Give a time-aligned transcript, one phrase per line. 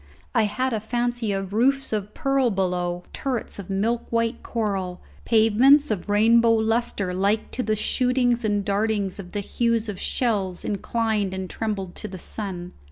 [0.33, 5.91] I had a fancy of roofs of pearl below, turrets of milk white coral, pavements
[5.91, 11.35] of rainbow lustre like to the shootings and dartings of the hues of shells inclined
[11.35, 12.73] and trembled to the sun.